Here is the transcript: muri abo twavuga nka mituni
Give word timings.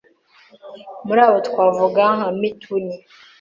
muri 1.05 1.21
abo 1.27 1.37
twavuga 1.47 2.03
nka 2.17 2.29
mituni 2.39 2.95